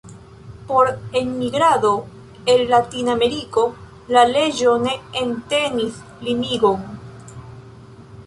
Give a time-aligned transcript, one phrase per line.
[0.65, 2.07] Por enmigrado
[2.49, 3.67] el Latina Ameriko,
[4.15, 6.89] la leĝo ne entenis limigon.